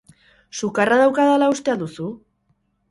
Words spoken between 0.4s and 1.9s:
Sukarra daukadala uste al